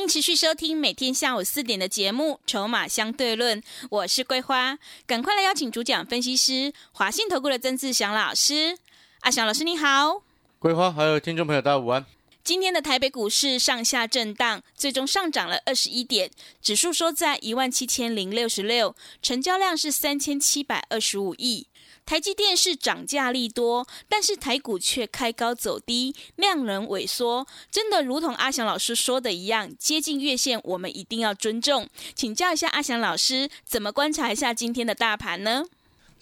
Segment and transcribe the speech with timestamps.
[0.00, 8.78] 并持续收听每天下午四点的节目《筹码相对论》，我是桂花，赶快来邀请主讲分析师华信投顾的曾志祥老师。
[9.20, 10.22] 阿祥老师你好，
[10.58, 12.06] 桂花还有听众朋友大家午安。
[12.42, 21.68] 今天的台北股市上下震荡，最终上涨了二十一点，指数收在一万七千零六十六，成交量是三千七百二十五亿。
[22.06, 31.88] 台积电是涨价利多，但是台股却开高走低，量能萎缩，真的如同阿翔老师说的一样，接近月线，我们一定要尊重。
[32.16, 35.64] 请教一下阿翔老师，怎么观察一下今天的大盘呢？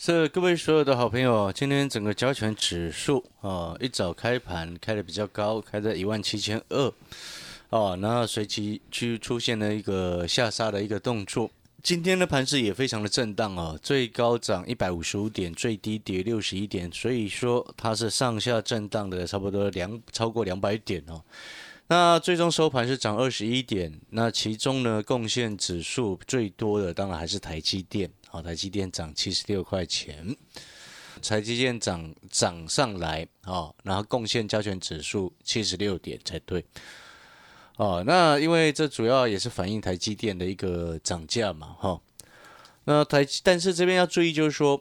[0.01, 6.93] 是各位所有的好朋友，今天整个交权指数啊，一早开盘开的比较高，开在一万七千二，
[7.71, 11.51] 哦，然后随即去出现了一个下杀的一个动作。
[11.83, 21.21] 今天的盘势也非常的震荡哦，最高涨一百五十五点，最低跌六十一点，所以说它是上下震荡的，差不多两超过两百点哦。
[21.89, 28.09] 那最终收盘是涨二十一点，那其中呢贡献指数最多的当然还是台积电。
[28.31, 30.37] 好，台积电涨七十六块钱，
[31.23, 36.63] 台积电涨涨上来，哦，然后贡献加权指数七十六点才对，
[37.77, 41.99] 哦，那因为这主要也是反映台积电的一个涨价嘛，哈，
[42.85, 44.79] 那台但是这边要注意就是说，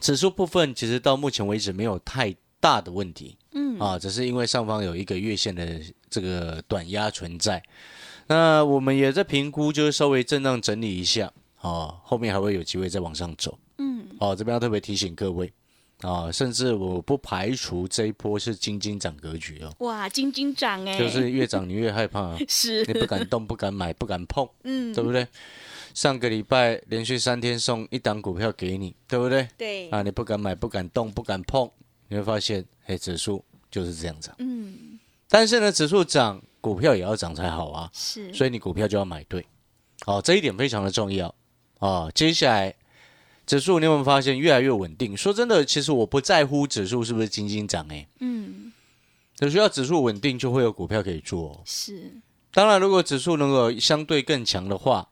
[0.00, 7.62] 指数部分其实到目前为止没有太大的问题，嗯，啊，只是因为上方有一个月线的这个短压存在，
[8.26, 11.32] 那我们也在评估，就是稍微震荡整理一下。
[11.60, 13.58] 哦，后面还会有机会再往上走。
[13.78, 15.52] 嗯，哦，这边要特别提醒各位，
[16.00, 19.74] 啊，甚至我不排除这一波是金金涨格局哦。
[19.80, 25.26] 哇，金金涨哎，就是越涨你越害怕， 是，你不敢动，不敢买，不敢碰， 嗯，对不对？
[25.92, 29.48] 上个礼拜连续三天送一档股票给你，对不对？
[29.58, 29.88] 对。
[29.90, 31.68] 啊，你不敢买，不敢动，不敢碰，
[32.08, 34.34] 你会发现，哎，指数就是这样涨。
[34.38, 34.98] 嗯。
[35.28, 37.90] 但是呢，指数涨，股票也要涨才好啊。
[37.92, 38.32] 是。
[38.32, 39.44] 所以你股票就要买对，
[40.06, 41.34] 好，这一点非常的重要。
[41.80, 42.74] 啊，接下来
[43.44, 45.16] 指数你有没有发现越来越稳定？
[45.16, 48.72] 说真的，其实我不在乎指数是不是金金涨哎，嗯，
[49.36, 51.60] 只需要指数稳定，就会有股票可以做。
[51.64, 52.12] 是，
[52.52, 55.08] 当然，如果指数能够相对更强的话，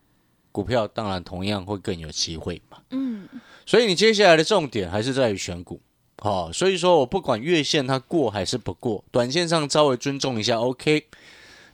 [0.53, 2.79] 股票当然同样会更有机会嘛。
[2.91, 3.29] 嗯，
[3.67, 5.81] 所以你接下来的重点还是在于选股。
[6.21, 11.06] 好，所以说我不管月线它过还是不过，短线上稍微尊重一下，OK。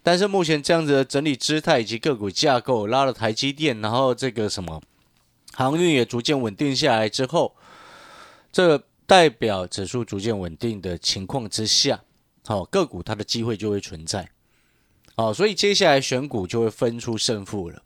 [0.04, 4.82] 但是目前这样子的整理姿态以及个股架构拉了台积电，然后这个什么
[5.54, 7.56] 航运也逐渐稳定下来之后，
[8.52, 12.02] 这代表指数逐渐稳定的情况之下，
[12.44, 14.28] 好个股它的机会就会存在，
[15.16, 17.82] 好，所以接下来选股就会分出胜负了。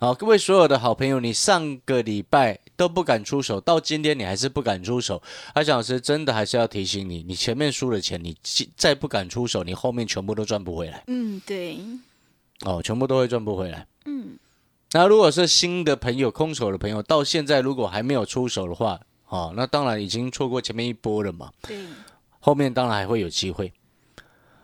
[0.00, 5.22] 好，各位所有的好朋友，你上个礼拜都不敢出手，到今天你还是不敢出手。
[5.52, 8.34] 阿强老师真的还是要提醒你，你前面输了钱，你
[8.74, 11.04] 再不敢出手，你后面全部都赚不回来。
[11.06, 11.78] 嗯，对。
[12.64, 13.86] 哦，全部都会赚不回来。
[14.06, 14.38] 嗯。
[14.92, 18.98] 那如果是新的朋友、空手的朋友，到现在如果还没有出手的话，
[19.28, 21.52] 哦，那当然已经错过前面一波了嘛。
[21.60, 21.76] 对。
[22.38, 23.70] 后面当然还会有机会。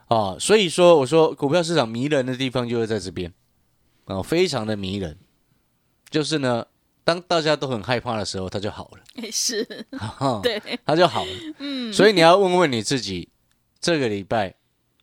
[0.09, 3.31] 哦，所以说我说股票市场迷人的地方就是在这边，
[4.07, 5.19] 哦，非常的迷人。
[6.09, 6.65] 就是呢，
[7.07, 9.05] 当大家都很害怕的时候，它就好了。
[9.31, 9.65] 是，
[10.43, 11.31] 对，它就好了。
[11.61, 13.29] 嗯，所以你要问问你自己，
[13.79, 14.53] 这个礼拜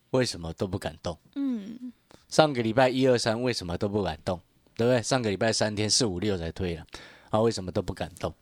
[0.09, 1.17] 为什么都不敢动？
[1.35, 1.93] 嗯，
[2.27, 4.37] 上个礼拜一二三为什么都不敢动？
[4.75, 5.01] 对不对？
[5.01, 6.85] 上个礼拜三天四五六才退了，
[7.29, 8.33] 啊，为什么都不敢动？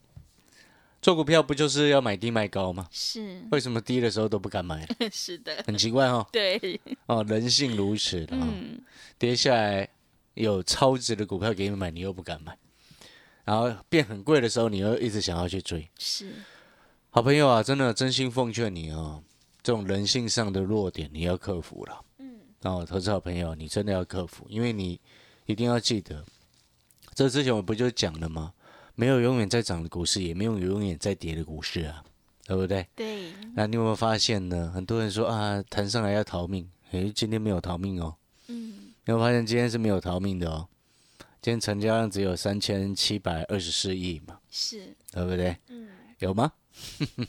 [0.99, 2.87] 做股票不就是要买低卖高吗？
[2.91, 3.43] 是。
[3.51, 4.87] 为什么低的时候都不敢买？
[5.13, 5.63] 是的。
[5.67, 6.27] 很奇怪哦。
[6.31, 6.81] 对。
[7.05, 8.35] 哦，人性如此的。
[8.35, 8.81] 嗯。
[9.19, 9.87] 跌下来。
[10.33, 12.57] 有超值的股票给你买，你又不敢买，
[13.43, 15.87] 然后变很贵的时候，你又一直想要去追。
[15.97, 16.31] 是，
[17.09, 19.23] 好朋友啊，真的真心奉劝你哦，
[19.63, 22.05] 这种人性上的弱点你要克服了。
[22.19, 24.99] 嗯，哦，投资好朋友，你真的要克服，因为你
[25.45, 26.23] 一定要记得，
[27.13, 28.53] 这之前我不就讲了吗？
[28.95, 32.03] 没有永远在涨的股市，也没有永远在跌的股市啊，
[32.45, 32.87] 对不对？
[32.95, 33.31] 对。
[33.55, 34.71] 那你有没有发现呢？
[34.75, 38.15] 很多人说啊，谈上来要逃命，诶，今天没有逃命哦。
[38.47, 38.93] 嗯。
[39.05, 40.67] 你会发现今天是没有逃命的哦，
[41.41, 45.57] 今天成交量只有三千七百二十四亿嘛，是，对不对？
[45.69, 45.89] 嗯，
[46.19, 46.51] 有吗？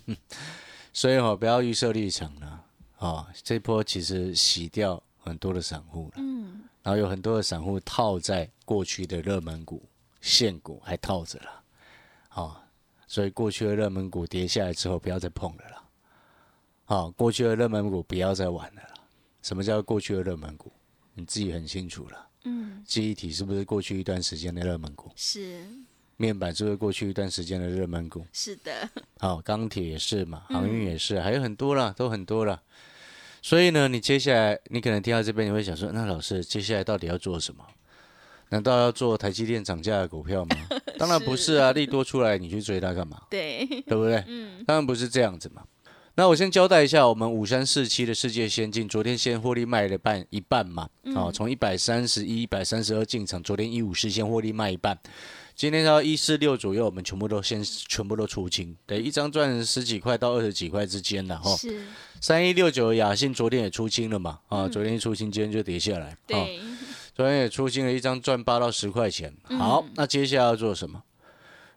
[0.92, 2.64] 所以哦，不要预设立场了，
[2.98, 9.82] 哦，这波其实洗掉很多的散户了，嗯，然后有很多的散户套在过去的热门股、
[10.20, 11.62] 现股还套着了，
[12.28, 12.68] 啊，
[13.06, 15.82] 所以过去的热门股跌下来之后，不要再碰了啦。
[16.84, 18.94] 好，过去的热门股不要再玩了啦。
[19.40, 20.70] 什么叫过去的热门股？
[21.14, 22.28] 你自己很清楚了。
[22.44, 25.10] 嗯，记忆体是不是过去一段时间的热门股？
[25.16, 25.60] 是
[26.16, 28.24] 面板是不是过去一段时间的热门股？
[28.32, 32.60] 是的，好，钢铁也是嘛，航嗯运也是，还有很多啦，都很多啦。
[33.40, 37.64] 所以呢，你接下来你可能听到这边，你会想说，那老师接下来到底要做什么？
[38.50, 40.56] 难道要做台积电涨价的股票吗？
[40.98, 43.22] 当然不是啊，利多出来你去追它干嘛？
[43.30, 44.22] 对，对不对？
[44.28, 45.64] 嗯，当然不是这样子嘛。
[46.14, 54.98] 那我先交代一下，我们五三四七的世界先进，昨天先获利卖了半一半嘛，哦，从一百三十一、一百三十二进场，昨天一五四先获利卖一半，
[55.56, 61.56] 今天到一四六左右，我们全部都先全部都出清，对，一张赚十几块到二十几块之间了哈。
[61.56, 61.82] 是，
[62.20, 66.60] 三一六九的雅信昨天也出清了嘛，啊，昨天一出清，今天就跌下来，哦，对，
[67.14, 69.34] 昨天也出清了一张赚八到十块钱。
[69.48, 69.58] 嗯。
[69.58, 71.02] 好，那接下来要做什么？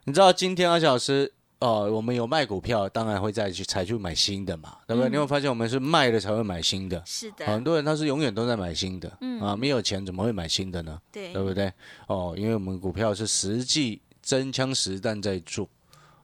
[0.04, 5.08] 你知道今天阿小老师哦，我们有卖股票，当然会再去才去买新的嘛，对不对？
[5.08, 11.00] 嗯你会发现我们是卖了才会买新的，是的很，多人他是永远都在买新的，嗯啊，没有钱怎么会买新的呢？
[11.10, 11.72] 对，对不对？
[12.08, 15.66] 哦，因为我们股票是实际真枪实弹在做，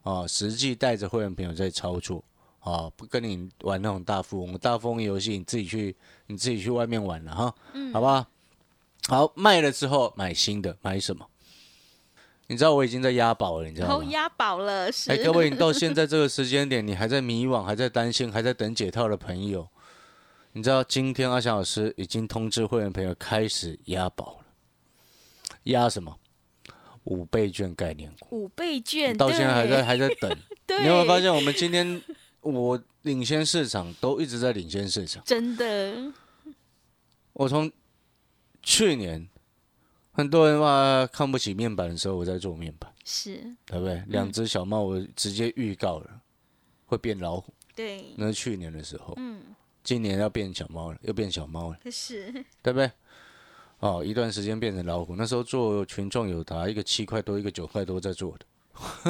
[0.02, 2.22] 啊，实际带着会员朋友在操作，
[2.60, 5.96] 啊，不跟你玩那种大富翁、大富翁游戏，你自己去
[6.26, 7.54] 你自己去外面玩了哈，
[7.94, 8.26] 好不好？
[9.08, 11.26] 好，卖了之后买新的，买什么？
[12.52, 14.04] 你知道我已经在押宝了，你知道吗？
[14.10, 19.66] 押宝了，是，哎，各位，你到现在这个时间点，你还在迷惘，还在担心，还在等解套的朋友，
[20.52, 24.44] 你知道今天阿翔老师已经通知会员朋友开始押宝了，
[25.64, 26.18] 押什么？
[27.04, 30.30] 五倍券概念股，五倍券，到现在还在，还在等。
[30.66, 32.00] 对，你有没有发现，我们今天
[32.42, 35.20] 我领先市场，都一直在领先市场。
[35.24, 36.12] 真的，
[37.32, 37.72] 我从
[38.62, 39.26] 去年
[40.12, 44.02] 很多人话看不起面板的时候，我在做面板，是，对不对？
[44.08, 46.20] 两只小猫我直接预告了
[46.84, 49.14] 会变老虎，对，那是去年的时候。
[49.16, 49.42] 嗯，
[49.82, 52.30] 今年要变小猫了，又变小猫了，是，
[52.62, 52.90] 对不对？
[53.78, 58.44] 哦，一段时间变成老虎，那时候做群众有达一个七块多，一个九块多在做的。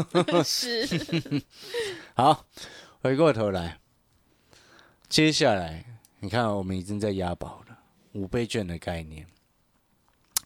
[0.45, 0.87] 是，
[2.15, 2.47] 好，
[3.01, 3.81] 回过头来，
[5.09, 7.79] 接下来你看我们已经在押宝了，
[8.13, 9.27] 五倍券的概念。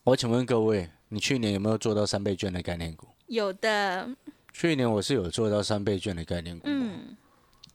[0.06, 3.08] 我请问各位，你去年有没有做到三倍券的概念股？
[3.26, 4.08] 有的，
[4.52, 7.16] 去年我是有做到三倍券的概念股，嗯，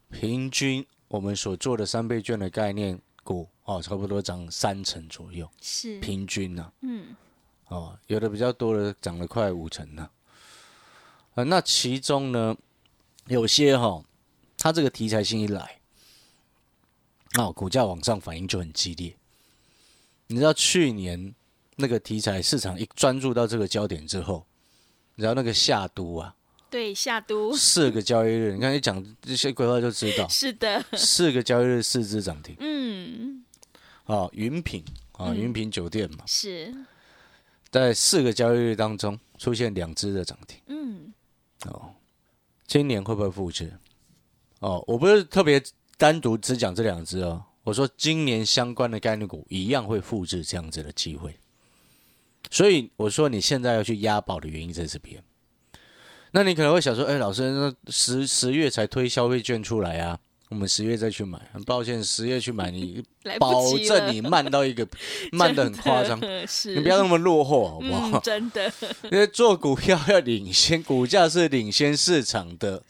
[0.10, 7.13] 平均我们所做的三倍券的概念股哦，差不多涨三成左右，是，平均呢、嗯，
[7.68, 10.10] 哦，有的比较多的涨了快五成呢。
[11.34, 12.56] 啊，那其中呢，
[13.27, 14.01] 有些哈、
[14.57, 15.81] 它这个题材性一来，
[17.38, 19.18] 哦，股价往上反应就很激烈。
[20.27, 21.36] 你知道去年
[21.81, 24.45] 那个题材市场一专注到这个焦点之后，
[25.16, 26.36] 然后那个下都啊，
[26.69, 32.56] 对，下都，四个交易日，你看一讲这些规划就知道， 是的，四个交易日四只涨停。
[32.60, 33.44] 嗯，
[34.06, 36.74] 啊，云品啊，云品酒店嘛，是，
[37.69, 40.62] 在四个交易日当中出现两只的涨停。
[40.68, 41.13] 嗯，
[41.66, 41.94] 哦，
[42.66, 43.74] 今年会不会复制？
[44.60, 45.62] 哦，我不是特别
[45.98, 51.38] 单独只讲这两只哦，我说今年相关的概念股一样会复制这样子的机会。
[52.51, 55.24] 所以我说你现在要去押宝的原因在这边。
[56.34, 60.17] 那你可能会想说，哎，老师，那十十月才推消费券出来啊，
[60.48, 61.38] 我们十月再去买。
[61.51, 63.03] 很抱歉，十月去买你
[63.38, 64.88] 保证你慢到一个
[65.34, 66.17] 慢的很夸张，
[66.48, 68.17] 是，你不要那么落后好不好？
[68.17, 68.72] 嗯，真的
[69.12, 72.81] 因为做股票要领先，股价是领先市场的，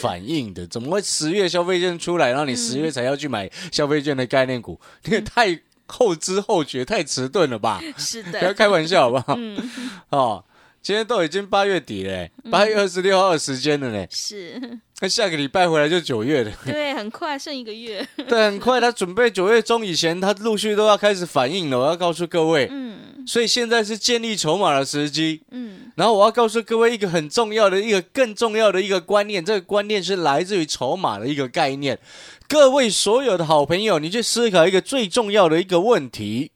[0.00, 4.80] 反应的，怎么会十月消费券出来，然后你十月才要去买消费券的概念股？
[5.04, 5.54] 你也太
[5.88, 7.82] 后知后觉，太迟钝了吧？
[7.98, 8.38] 是的。
[8.38, 9.34] 不要的，开玩笑好不好？
[9.36, 9.70] 嗯，
[10.10, 10.44] 哦，
[10.80, 21.78] 今天都已经八月底了，八月二十六号的时间了呢，是，那下个礼拜回来就九月了， 对，很快，剩一个月， 对，很快，他准备九月中以前，他陆续都要开始反应了。
[21.78, 22.98] 我要告诉各位，嗯。
[23.26, 25.42] 所以现在是建立筹码的时机。
[25.50, 31.98] 嗯，然后我要告诉各位一个很重要的一个更重要的一个观念，这个观念是来自于筹码的一个概念。
[32.46, 36.52] 各位所有的好朋友，你去思考一个最重要的一个问题：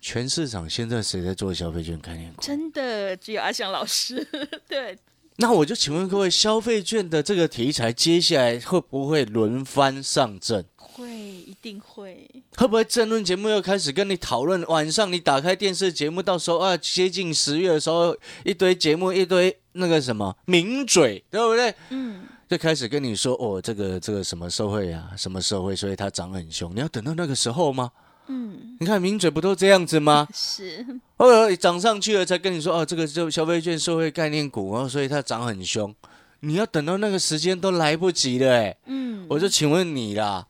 [0.00, 2.42] 全市场现在谁在做消费券概念股？
[2.42, 4.24] 真的只有阿翔老师，
[4.68, 4.96] 对，
[5.42, 10.64] 那我就请问各位，消费券的这个题材接下来会不会轮番上阵？
[10.76, 14.62] 会，一定会，会不会争论节目又开始跟你讨论？
[14.68, 21.74] 晚上你打开电视节目，到时候啊，接近十月的时候，一堆节目，一堆那个什么名嘴，对不对？
[21.88, 26.72] 嗯，就开始跟你说哦，这个这个什么社会啊，什么社会，所以它涨很凶。
[26.72, 27.90] 你要等到那个时候吗？
[28.28, 30.28] 嗯，你看名嘴不都这样子吗？
[30.34, 30.84] 是，
[31.16, 35.94] 哦，涨上去了才跟你说哦，这个就消费券、社会概念股哦，所以它涨很凶。
[36.40, 40.48] 你要等到那个时间都来不及了，哎，嗯，我就请问你啦，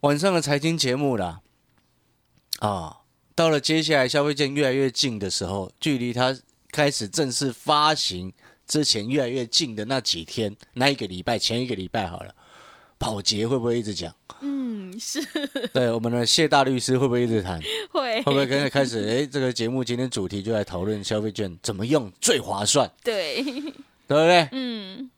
[0.00, 1.40] 晚上的财经节目啦，
[2.60, 2.98] 啊，
[3.34, 6.38] 到了接下来消费券越来越近的时候，距离它
[6.70, 8.32] 开始正式发行
[8.68, 12.32] 之前越来越近的那几天，那一个礼拜前一个礼拜好了，
[12.98, 14.14] 保洁会不会一直讲？
[14.40, 15.20] 嗯，是
[15.72, 17.60] 对，我们的谢大律师会不会一直谈？
[17.90, 19.06] 会，会不会跟着开始？
[19.08, 23.72] 哎，这个节目今天主题就来讨论消费券怎么用最划算，对，对
[24.06, 24.48] 不对？
[24.52, 25.10] 嗯，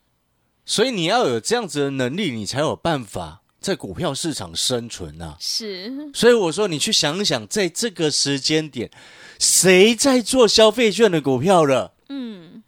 [0.65, 5.37] 所以你要有这样子的能力，你才有办法在股票市场生存啊。
[5.41, 8.91] 是，所以我说，你去想想，在这个时间点，
[9.39, 11.93] 谁在做消费券的股票了？
[12.09, 12.63] 嗯，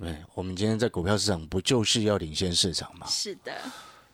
[0.00, 3.06] 对，我们今天在股票市场不就是要领先市场吗？
[3.08, 3.52] 是的，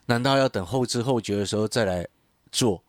[0.07, 2.07] 难道要等后知后觉的时候再来
[2.51, 2.83] 做？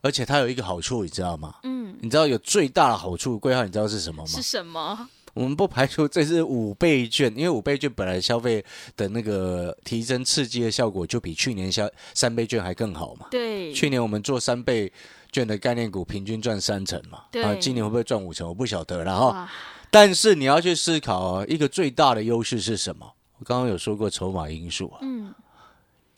[0.00, 1.56] 而且它有一个好处，你知道吗？
[1.64, 4.42] 嗯，你知道有最大的好处，贵号你知道是什么吗是？
[4.42, 5.08] 什么？
[5.34, 8.64] 我们不排除这是五倍券，因为五倍券本来消费
[8.96, 13.26] 的那个提升刺激的效果就比去年消三倍券还更好嘛。
[13.30, 14.90] 对，去年我们做三倍
[15.30, 17.24] 券的概念股，平均赚三成嘛。
[17.30, 18.48] 对啊，今年会不会赚五成？
[18.48, 19.50] 我不晓得了哈。
[19.90, 23.12] 但是你要去思考啊，一个最大的优势是什么？
[23.38, 25.32] 我刚刚有说过筹码因素啊，嗯，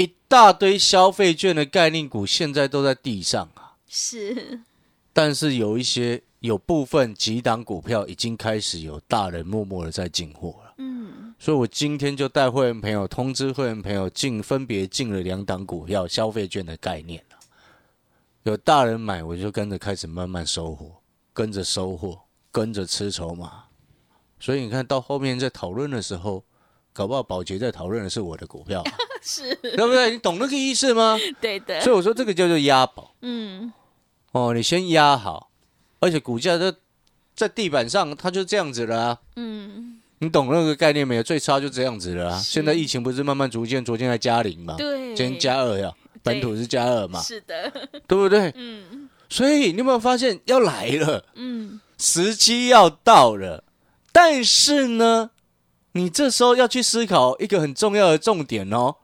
[0.01, 4.63] 一大堆消费券的概念股现在都在地上啊，是，
[5.13, 10.75] 但是有一些有部分几档股票已经开始有大人默默的在进货了。
[10.79, 17.37] 嗯，所以我今天就带会员朋友通知会员朋友进，分别进了两档股票消费券的概念了。
[18.45, 21.03] 有大人买，我就跟着开始慢慢收获，
[21.35, 22.19] 跟着收获，
[22.51, 23.65] 跟着吃筹码。
[24.39, 26.43] 所以你看到后面在讨论的时候，
[26.91, 28.83] 搞不好宝洁在讨论的是我的股票，
[29.21, 30.11] 是，对不对？
[30.11, 31.19] 你懂那个意思吗？
[31.41, 33.73] 对的，所以我说这个叫做押宝嗯，
[34.33, 35.51] 哦，你先压好，
[36.01, 36.73] 而且股价在
[37.35, 39.19] 在地板上，它就这样子了啊。
[39.37, 41.23] 嗯，你懂那个概念没有？
[41.23, 42.39] 最差就这样子了啊！
[42.39, 47.71] 现在疫情不是慢慢逐渐，昨天还加零嘛，对，今天加二呀，本土是加二嘛，是的，
[48.07, 48.53] 对不对？
[48.57, 53.63] 嗯所以你有没有发现要来了，嗯，时机要到了？
[54.11, 55.31] 但是呢，
[55.93, 58.97] 你这时候要去思考一个很重要的重点哦。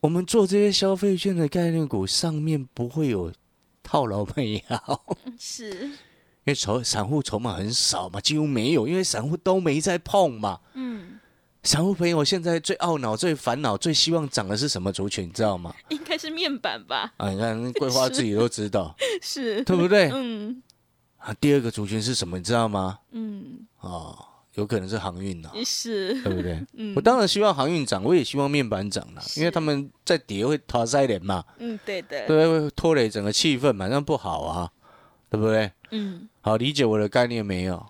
[0.00, 3.32] 我们做这些消费券的概念股，上面不会有
[3.82, 5.00] 套牢卖压哦，
[5.38, 5.90] 是，因
[6.44, 10.60] 为筹散户筹码很少嘛，几乎没有，因为散户都没在碰嘛。
[10.74, 11.18] 嗯，
[11.62, 15.26] 散户朋友现在最懊恼、最烦恼、最希望涨的是什么族群？
[15.28, 15.74] 你知道吗？
[15.90, 17.12] 应该是面板吧？
[17.18, 20.10] 啊，你看桂花自己都知道，是，对不对？
[20.12, 20.62] 嗯
[21.18, 22.38] 啊，第二个族群是什么？
[22.38, 23.00] 你知道吗？
[23.10, 24.16] 嗯，啊，
[24.60, 26.62] 有可能是航运啊， 是，对不对？
[26.76, 32.46] 嗯我当然希望航运涨，我也希望面板涨了，因为他们在跌会拖塞脸嘛，嗯，对的，对？
[32.46, 34.70] 会拖累整个气氛嘛，那不好啊，
[35.30, 35.72] 对不对？
[35.92, 37.84] 嗯好，理解我的概念没有？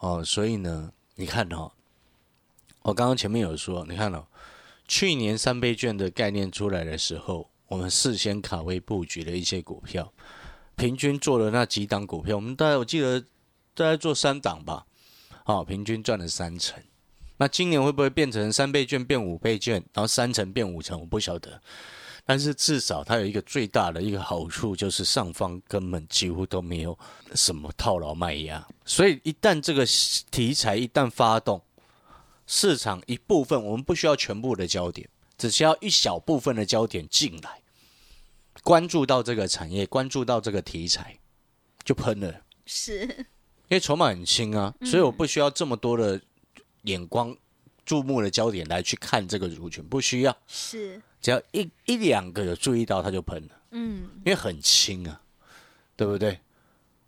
[0.00, 1.70] 哦，所以呢，你看哦，
[2.82, 4.24] 我刚刚前面有说，你看哦，
[4.88, 10.12] 去年三倍券的概念出来的时候，我们事先卡位布局了一些股票，
[10.76, 13.20] 平均做了那几档股票，我们大概我记得
[13.74, 14.84] 大概做三档吧，
[15.44, 16.82] 好、平均赚了三成。
[17.36, 20.98] 那今年会不会变成三倍券变五倍券，然后三成变五成？
[20.98, 21.60] 我不晓得。
[22.26, 26.98] 但是至少它有一个最大的一个好处，就是上方根本几乎都没有
[27.34, 29.84] 什么套牢卖压，所以一旦这个
[30.30, 31.62] 题材一旦发动，
[32.46, 37.60] 市场一部分我们不需要全部的焦点，只需要一小部分的焦点进来，
[38.62, 41.18] 关注到这个产业，关注到这个题材，
[41.84, 42.40] 就喷了。
[42.64, 43.26] 是，
[43.68, 46.20] 因为筹码很轻啊，所以我不需要这么多的
[46.82, 47.34] 眼光、
[47.84, 53.60] 注目的焦点来去看这个族群，不需要，是，只要一一两个有注意到，它就喷了。
[53.70, 55.20] 嗯因为很轻啊，
[55.96, 56.38] 对不对？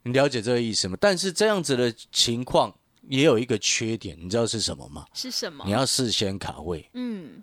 [0.03, 0.97] 你了解这个意思吗？
[1.01, 2.75] 但是这样子的情况
[3.09, 5.05] 也有一个缺点，你知道是什么吗？
[5.13, 5.73] 是什么你？
[5.73, 7.43] 要事先卡位，嗯，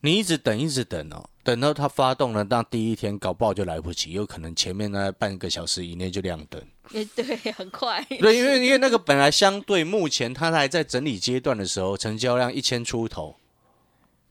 [0.00, 6.62] 你一直等，一直等哦，等到它发动了，那第一天搞不好就来不及，有可能前面那半个小时以内就亮灯。
[6.90, 13.36] 也 对，很快，对，因为因为那个本来相对目前它还在整理阶段的时候，成交量一千出头，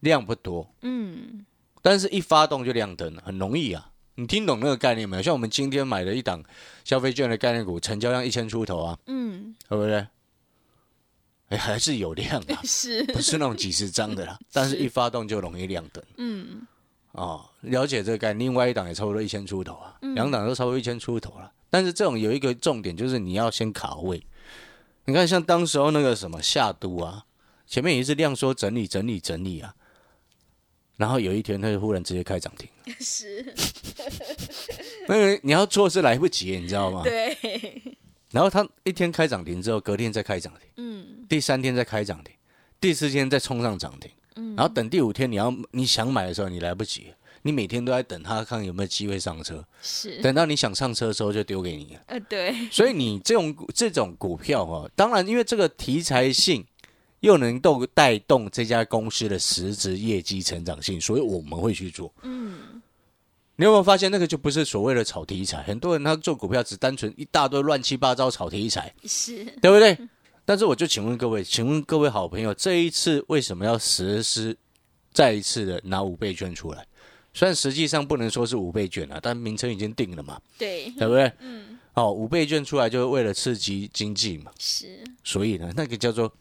[0.00, 1.44] 量不多，嗯，
[1.82, 3.90] 但是一发动就亮灯了，很容易啊。
[4.18, 5.22] 你听懂那个概念没有？
[5.22, 6.42] 像我们今天买了一档
[6.84, 10.06] 消费券的概念股，成交量一千出头啊，嗯，对不对？
[11.50, 14.38] 哎，还是有量啊， 是，不是那种几十张的啦。
[14.52, 16.66] 但是一发动就容易亮灯嗯
[17.12, 17.44] 哦。
[17.60, 21.52] 了解这个概念，另外一档也差不多一千出头啊，两档都差不多一千出头了。
[21.76, 24.26] 但是这种有一个重点，就是你要先卡位。
[25.04, 27.26] 你看，像当时候那个什么夏都啊，
[27.66, 29.74] 前面也是量缩整理整理整理啊，
[30.96, 32.66] 然后有一天它就忽然直接开涨停，
[32.98, 33.54] 是，
[35.06, 37.02] 那个你要做是来不及，你知道吗？
[37.04, 37.36] 对，
[38.30, 41.26] 然后它一天开涨停之后，隔天再开涨停，嗯。
[41.28, 42.34] 第三天再开涨停，
[42.80, 44.56] 第四天再冲上涨停，嗯。
[44.56, 47.12] 然后等第五天你要你想买的时候，你来不及，
[47.46, 52.00] 你每天都在等他看有没有机会上车，是，等到你想上车的时候就丢给你了。
[52.06, 56.66] 呃对，所以你这种这种股票哦，当然因为这个题材性
[57.20, 62.12] 又能够带动这家公司的实质业绩成长性，所以我们会去做。
[62.22, 62.82] 嗯
[63.58, 65.62] 你有没有发现那个就不是所谓的炒题材？
[65.62, 69.96] 很多人他做股票只单纯一大堆乱七八糟炒题材，是，对不对？
[70.44, 74.54] 但是我就请问各位，请问各位好朋友，这一次为什么要实施
[75.10, 76.86] 再一次的拿五倍券出来？
[77.36, 81.30] 虽然实际上不能说是五倍券啊，但名称已经定了嘛，对，对不对？
[81.40, 81.78] 嗯。
[81.92, 86.32] 哦，五倍券出来就是为了刺激经济嘛，是，所以呢，那个叫做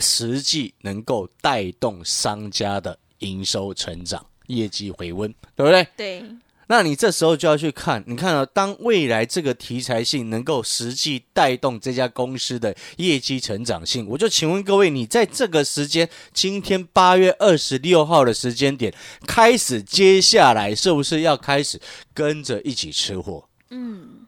[0.00, 5.86] 实际能够带动商家的营收成长、业绩回温，对不对？
[5.94, 6.24] 对，
[6.68, 18.94] 那你这时候就要去看，你看啊，当未来这个题材性能够实际带动这家公司的业绩成长性，我就请问各位，你在这个时间，今天八月二十六号的时间点
[19.26, 21.80] 开始，接下来是不是要开始
[22.12, 23.48] 跟着一起吃货？
[23.70, 24.26] 嗯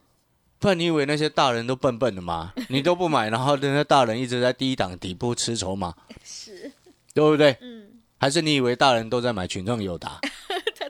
[0.59, 2.53] 不然你以为那些大人都笨笨的吗？
[2.71, 6.73] 你都不买，然后人家大人一直在第一档底部吃筹码， 是，
[7.13, 7.57] 对不对？
[7.61, 7.85] 嗯，
[8.19, 10.19] 还是你以为大人都在买群众友达？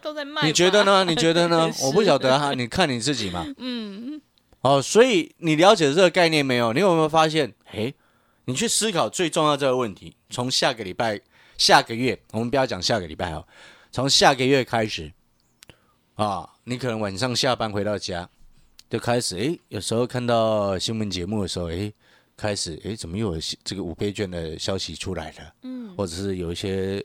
[0.07, 0.85] 他都在卖，你觉得？
[0.85, 1.05] 呢？
[1.05, 1.69] 你觉得呢？
[1.83, 3.45] 我不晓得哈、你看你自己嘛。
[3.59, 4.21] 嗯
[4.63, 6.73] 哦，所以你了解这个概念没有？
[6.73, 7.53] 你有没有发现？
[7.73, 7.95] 诶，
[8.47, 10.17] 你去思考最重要这个问题。
[10.31, 11.21] 从下个礼拜、
[11.57, 13.47] 下个月，我们不要讲下个礼拜哦，
[13.93, 15.13] 从下个月开始
[16.15, 18.29] 啊，你可能晚上下班回到家，
[18.91, 21.93] 就开始诶，有时候看到新闻节目的时候，诶，
[22.37, 25.55] 开始诶，怎么又有这个五倍券的消息出来了？
[25.63, 27.05] 嗯，或者是有一些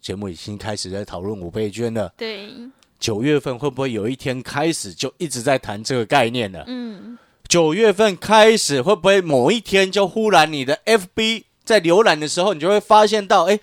[0.00, 2.12] 节目已经开始在讨论五倍券了。
[2.16, 2.50] 对，
[2.98, 6.64] 九月份会不会有一天开始就一直在谈这个概念了？
[6.66, 13.58] 嗯九月份开始会不会某一天就忽然你的 FB 在浏览的时候，你就会发现到，哎，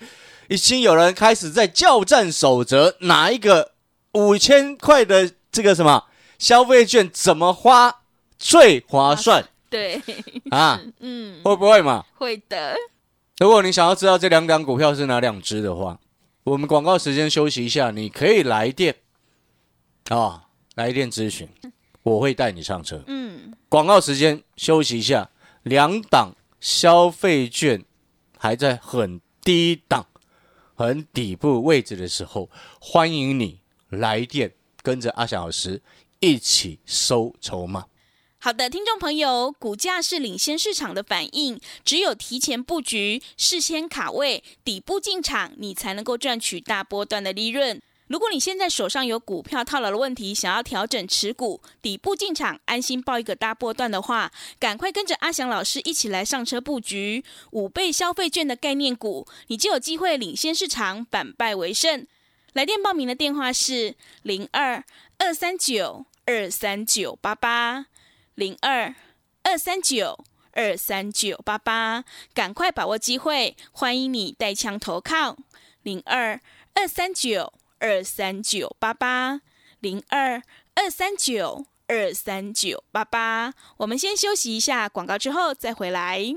[0.48, 3.72] 已经有人开始在叫战守则，哪一个
[4.14, 6.06] 五千块的这个什么
[6.36, 8.02] 消费券怎么花
[8.36, 10.02] 最划算对，
[10.50, 10.80] 啊？
[10.98, 12.04] 嗯，会不会嘛？
[12.16, 12.74] 会的，
[13.38, 15.96] 如果你想要知道这两档股票是哪两只的话，
[16.46, 18.94] 我们广告时间休息一下，你可以来电
[20.10, 21.48] 啊、来电咨询，
[22.04, 23.02] 我会带你上车。
[23.08, 25.28] 嗯，广告时间休息一下，
[25.64, 27.84] 两档消费券
[28.38, 30.06] 还在很低档、
[30.76, 32.48] 很底部位置的时候，
[32.80, 35.82] 欢迎你来电，跟着阿翔老师
[36.20, 37.86] 一起收筹码。
[38.46, 47.82] 好的，听众朋友，股价是领先市场的反应，只有提前布局、事先卡位、底部进场，你才能够赚取大波段的利润。
[48.06, 54.30] 如果你现在手上有股票套牢的问题，想要调整持股、底部进场，安心报一个大波段的话，
[54.60, 62.06] 赶快跟着阿翔老师一起来上车布局五倍消费券的概念股，你就有机会领先市场，反败为胜。
[62.52, 64.84] 来电报名的电话是零二
[65.18, 67.86] 二三九二三九八八。
[68.36, 68.94] 零二
[69.44, 70.22] 二三九
[70.52, 75.38] 二三九八八，赶快把握机会，欢迎你带枪投靠。
[75.82, 76.38] 零二
[76.74, 79.40] 二三九二三九八八，
[79.80, 80.42] 零二
[80.74, 83.54] 二三九二三九八八。
[83.78, 86.36] 我们先休息一下广告，之后再回来。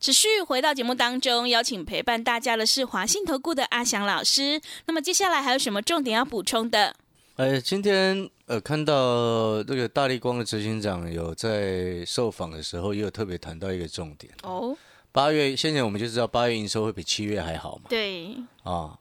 [0.00, 4.58] 持续回到节目当中，邀请陪伴大家的是华信投顾的阿翔老师。
[4.86, 6.96] 那么接下来还有什么重点要补充的？
[7.36, 14.32] 呃，今天呃看到这个大力光的执行长有在受访的时候，也有特别谈到一个重点。
[14.42, 14.74] 哦，
[15.12, 18.98] 八月现在我们就知道八月营收会比七月还好嘛，对，啊，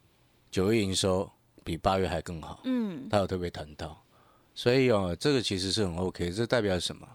[0.51, 1.31] 九月营收
[1.63, 4.03] 比八月还更好，嗯，他有特别谈到，
[4.53, 7.07] 所以哦，这个其实是很 OK，这代表什么？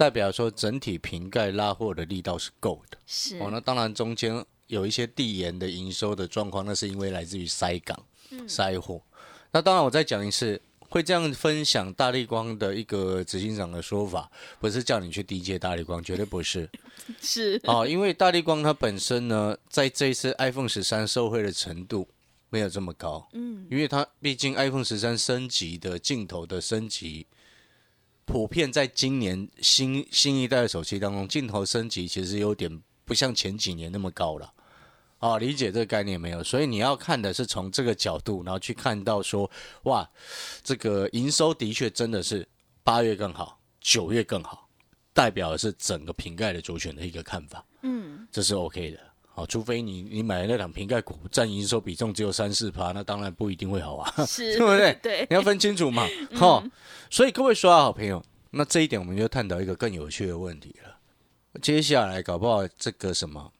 [0.00, 2.96] 代表说整体瓶盖拉货的力道是够的。
[3.06, 8.02] 是，哦，那当然中间有一些递延的营收的状况，那是因为来自于塞港、
[8.48, 9.02] 塞货。
[9.52, 10.58] 那当然，我再讲一次，
[10.88, 16.66] 会这样分享大力光的一个执行长的说法，不是叫你去低阶大力光，绝对不是。
[17.20, 22.08] 是，哦，因为大力光它本身呢，在这一次 iPhone 十三受惠的程度
[22.48, 27.26] 没有这么高，嗯，因为它毕竟 iPhone 十三升级的镜头的升级，
[28.30, 34.52] 普遍在今年新新一代的手机当中，镜头升级其实有点不像前几年那么高了。
[35.18, 36.42] 哦，理解这个概念没有？
[36.44, 39.50] 所以你要看的是从这个角度，然后去看到说，
[39.82, 40.08] 哇，
[40.62, 42.46] 这个营收的确真的是
[42.84, 44.68] 八月更好，九月更好，
[45.12, 47.66] 代表的是整个瓶盖的主选的一个看法。
[47.82, 49.09] 嗯，这是 OK 的。
[49.40, 54.92] 好，除非你你买的那两瓶盖股占营收比重只有三四趴，那当然不一定会好啊，是， 对不对？
[55.02, 56.06] 对，你要分清楚嘛。
[56.34, 56.62] 哈、
[57.08, 60.96] 所以各位说啊，好朋友，那这一点我们就探讨一个更有趣的问题了。
[61.62, 63.50] 接下来搞不好这个什么，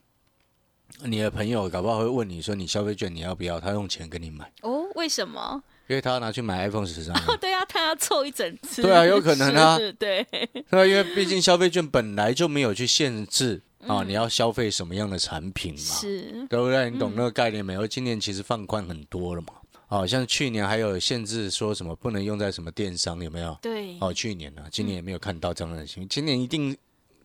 [1.05, 3.59] 你的朋友搞不好会问你说，你消费券你要不要？
[3.59, 5.63] 他用钱跟你买，哦，为什么？
[5.89, 7.17] 因为他要拿去买 iPhone 十三。
[7.27, 8.83] 哦，对啊，他要凑一整次。
[8.83, 10.25] 对啊有可能啊 对，对
[10.69, 15.81] 啊，因为毕竟消费券本来就没有去限制啊，你要消费什么样的产品嘛。
[15.81, 16.91] 是，对不对？
[16.91, 17.87] 你懂那个概念没有？
[17.87, 19.55] 今年其实放宽很多了嘛。
[19.87, 23.59] 好、像去年还有限制，说什么不能用在什么电商，有没有？
[23.61, 26.09] 对，哦，去年呢、今年也没有看到这样的新闻。
[26.09, 26.77] 今年一定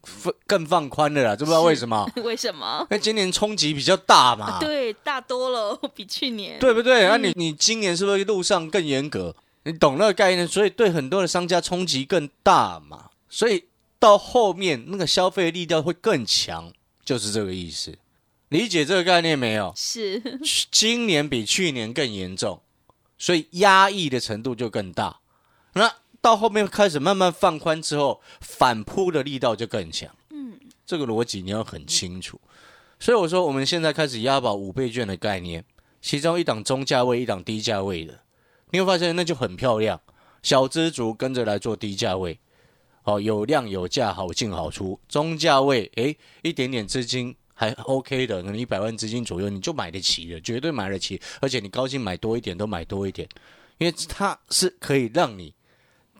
[0.01, 2.09] 放更放宽了啦，知不知道为什么？
[2.23, 2.79] 为什么？
[2.89, 6.57] 因为今年冲击比较大嘛，对，大多了， 比去年。
[6.59, 7.07] 对不对？
[7.07, 9.35] 那、你你今年是不是路上更严格？
[9.65, 13.09] 你懂那个概念，所以对很多的商家冲击更大嘛。
[13.29, 13.63] 所以
[13.99, 16.71] 到后面那个消费力道会更强，
[17.03, 17.97] 就是这个意思。
[18.49, 19.73] 理解这个概念没有？
[19.75, 20.21] 是，
[20.71, 22.61] 今年比去年更严重，
[23.17, 25.19] 所以压抑的程度就更大。
[25.73, 30.09] 那到后面开始慢慢放宽之后，反扑的力道就更强。
[30.29, 32.39] 嗯，这个逻辑你要很清楚。
[32.99, 35.65] 所以我说，我们现在开始押宝五倍券的概念，
[36.01, 38.21] 其中一档中价位，一档低价位的，
[38.71, 39.99] 你会发现那就很漂亮。
[40.41, 42.39] 小资族跟着来做低价位，
[43.05, 44.99] 哦，有量有价，好进好出。
[45.07, 51.21] 中价位，诶，一点点资金还 OK 的，可能一百万资金左右，你就买得起的，绝对买得起。
[51.39, 53.29] 而且你高兴买多一点都买多一点，
[53.77, 55.53] 因为它是可以让你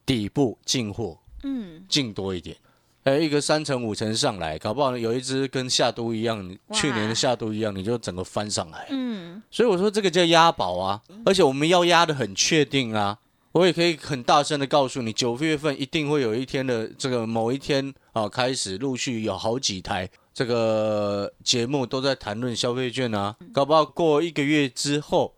[0.06, 2.56] 底部进货嗯，进多一点。
[3.02, 8.88] 呃，一个三成五成上来，搞不好有一只跟夏都一样，去年的夏都一样，你就整个翻上来。
[8.92, 13.18] 嗯，所以我说这个叫押宝啊，而且我们要押的很确定啊。
[13.56, 25.34] 我也可以很大声的告诉你，九月份一定会有一天的这个某一天啊，开始陆续有好几台这个节目都在谈论消费券啊，搞不好过一个月之后。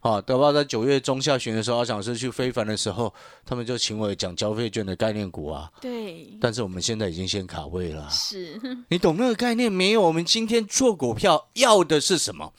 [0.00, 3.10] 啊，搞不好在九月中下旬的时候，阿想是去非凡的时候，
[3.46, 5.72] 他们就请我讲消费券的概念股啊。
[5.80, 10.02] 对，但是我们现在已经先卡位了啊，是，你懂那个概念没有？
[10.02, 12.52] 我们今天做股票要的是什么？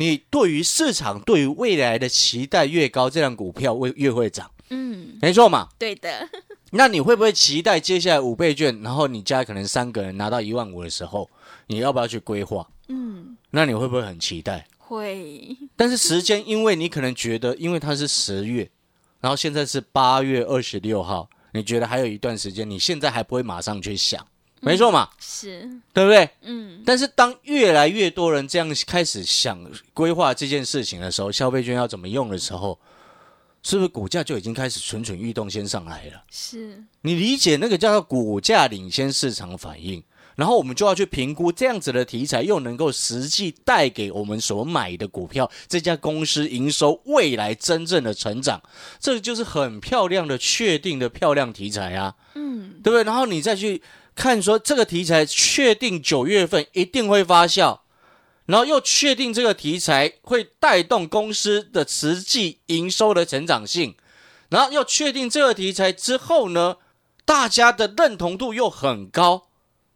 [0.00, 5.68] 你对于市场对于未来的期待越高，这辆股票会越会涨，嗯，没错嘛？
[5.78, 6.26] 对的，
[6.70, 11.28] 那你会不会期待接下来五倍券，然后你家可能三个人拿到一万五的时候，
[11.66, 12.66] 你要不要去规划？
[12.88, 14.66] 嗯，那你会不会很期待？
[14.78, 18.70] 会，但是时间，因为你可能觉得，因为它是十月，
[19.20, 24.26] 然后现在是八月二十六号，你觉得还有一段时间，你现在还不会马上去想，
[24.60, 25.08] 没错嘛？
[25.18, 26.28] 是，对不对？
[26.42, 29.58] 嗯，但是当越来越多人这样开始想
[29.94, 32.78] 规划这件事情的时候，消费券要怎么用的时候，
[33.62, 36.22] 是不是股价就已经开始蠢蠢欲动，先上来了？
[36.30, 40.02] 是，你理解那个叫做股价领先市场反应，
[40.36, 48.62] 然后我们就要去评估这样子的题材又能够实际带给我们所买的股票这家公司营收未来真正的成长，
[48.98, 52.14] 这就是很漂亮的确定的漂亮题材啊。
[52.34, 53.04] 嗯，对不对？
[53.04, 53.82] 然后你再去
[54.14, 57.80] 看说这个题材确定九月份一定会发酵，
[58.46, 63.94] 然后又确定这个题材会带动公司的实际营收的成长性，
[64.48, 66.76] 然后又确定这个题材之后呢，
[67.24, 69.48] 大家的认同度又很高，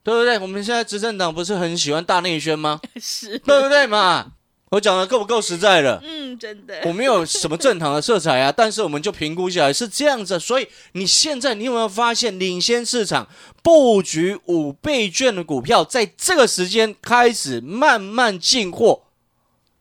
[0.03, 0.39] 对不对？
[0.39, 2.81] 我们现在执政党不是很喜欢大内宣吗？
[3.01, 4.33] 是，对不对嘛？
[4.71, 6.01] 我讲的够不够实在了？
[6.03, 13.29] 嗯，真的，我没有什么正常的色彩啊，但是我们就评估下来是这样子，所以你现在你有没有发现，领先市场
[13.63, 19.05] 布局五倍券的股票，在这个时间开始慢慢进货，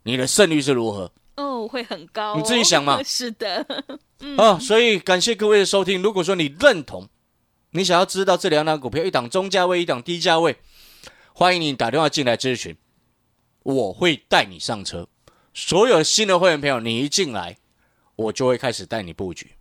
[0.04, 3.66] 你的胜率是如何哦，会很高哦，你自己想嘛是的，
[4.38, 4.60] 啊？
[4.60, 6.04] 所以感谢各位的收听。
[6.04, 7.08] 如果说你认同，
[7.72, 10.56] 你想要知道这两档股票，一档中价位，一档低价位，
[11.34, 12.78] 欢迎你打电话进来咨询，
[13.64, 15.08] 我会带你上车。
[15.54, 17.58] 所有新的会员朋友，你一进来，
[18.16, 19.52] 我就会开始带你布局，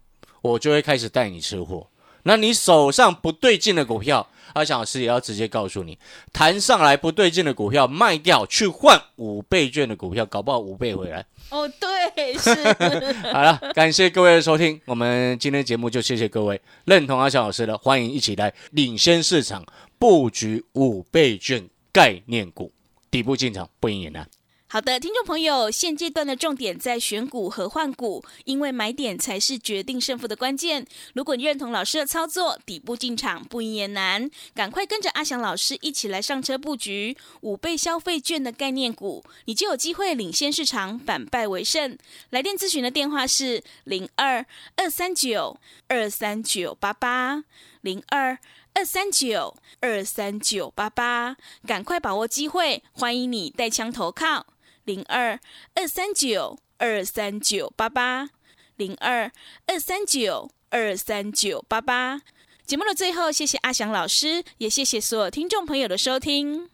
[0.40, 1.88] 我就会开始带你吃货。
[2.24, 5.98] 那你手上不对劲的股票，阿翔老师也要直接告诉你，
[6.32, 11.26] 谈上来不对劲的股票卖掉，去换五倍券的股票，搞不好五倍回来。
[11.50, 12.54] 哦，对，是，
[13.32, 19.66] 好了，感谢各位的收听，我们今天节目就谢谢各位认同阿翔老师的，欢迎一起来领先市场
[19.98, 22.72] 布局五倍券概念股，
[23.12, 24.27] 底部进场不赢也难。
[24.66, 30.87] 好的，听众朋友，现阶段的重点在选股和换股，因为买点才是决定胜负的关键。
[31.12, 41.98] 如果你认同老师的操作，底部进场不赢也难，赶快跟着阿翔老师一起来上车布局五倍消费券的概念股，你就有机会领先市场，反败为胜。
[42.31, 44.46] 来电咨询的电话是零二
[44.77, 47.44] 二三九二三九八八
[47.83, 48.38] 零二
[48.74, 54.46] 二三九二三九八八，赶快把握机会，欢迎你带枪投靠。
[54.85, 55.38] 零二
[55.74, 58.30] 二三九二三九八八，
[58.76, 59.30] 零二
[59.66, 62.22] 二三九二三九八八。
[62.64, 66.70] 节目的最后，谢谢阿翔老师，也谢谢所有听众朋友的收听。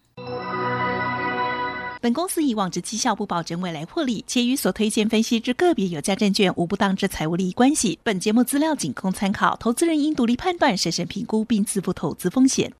[2.00, 7.98] 本公司以往之绩效不保证未来获利，且与所推荐分析之个别有价证券无不当之财务利益关系。
[8.04, 12.72] 本节目资料仅供参考，投资人应独立判断、审慎评估并自负投资风险。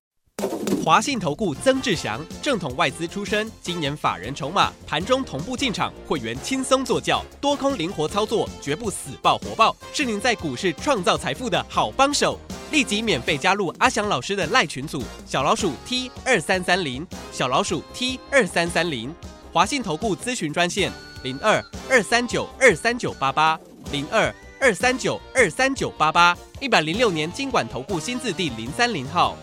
[0.85, 12.39] 华信投顾曾志祥，正统外资出身，今年法人筹码，盘中同步进场，会员轻松做教，多空灵活操作，绝不死爆活爆，是您在股市创造财富的好帮手。
[12.71, 19.13] 立即免费加入阿翔老师的赖群组，小老鼠 T 二三三零，小老鼠 T 二三三零，
[19.51, 20.91] 华信投顾咨询专线
[21.23, 23.59] 零二二三九二三九八八
[23.91, 29.37] 零二二三九二三九八八，一百零六年经管投顾新字第零三零号。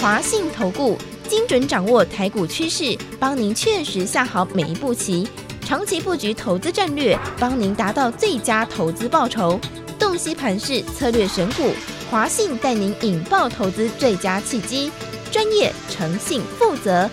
[0.00, 0.96] 华信投顾
[1.28, 5.28] 精准掌握台股趋势，帮您确实下好每一步棋，
[5.60, 9.58] 长期布局投资战略，帮您达到最佳投资报酬。
[9.98, 11.72] 洞悉盘势策略选股，
[12.10, 14.92] 华信带您引爆投资最佳契机，
[15.28, 17.08] 专业、诚信、负责，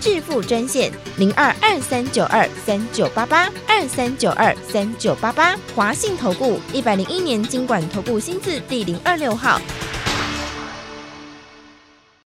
[0.00, 9.60] 致富专线零二二三九二三九八八二三九二三九八八，华信投顾一百零一年经管投顾新字第零二六号。